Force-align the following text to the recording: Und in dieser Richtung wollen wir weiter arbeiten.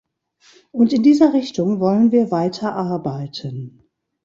Und 0.71 0.93
in 0.93 1.03
dieser 1.03 1.31
Richtung 1.33 1.79
wollen 1.79 2.11
wir 2.11 2.31
weiter 2.31 2.73
arbeiten. 2.73 3.83